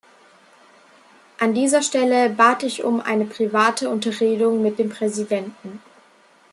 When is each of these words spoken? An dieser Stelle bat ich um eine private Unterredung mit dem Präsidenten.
An 1.37 1.53
dieser 1.53 1.83
Stelle 1.83 2.29
bat 2.31 2.63
ich 2.63 2.83
um 2.83 3.01
eine 3.01 3.25
private 3.25 3.87
Unterredung 3.91 4.63
mit 4.63 4.79
dem 4.79 4.89
Präsidenten. 4.89 5.79